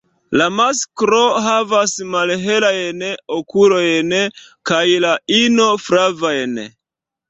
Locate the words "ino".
5.45-5.73